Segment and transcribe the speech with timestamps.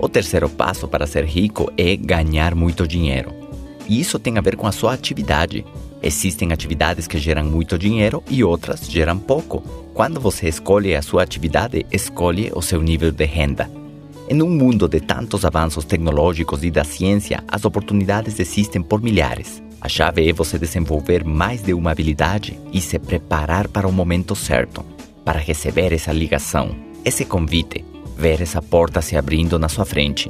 [0.00, 3.32] O terceiro passo para ser rico é ganhar muito dinheiro.
[3.88, 5.64] E isso tem a ver com a sua atividade.
[6.00, 9.60] Existem atividades que geram muito dinheiro e outras geram pouco.
[9.92, 13.68] Quando você escolhe a sua atividade, escolhe o seu nível de renda.
[14.30, 19.60] Em um mundo de tantos avanços tecnológicos e da ciência, as oportunidades existem por milhares.
[19.80, 24.36] A chave é você desenvolver mais de uma habilidade e se preparar para o momento
[24.36, 24.84] certo,
[25.24, 27.84] para receber essa ligação, esse convite,
[28.18, 30.28] ver essa porta se abrindo na sua frente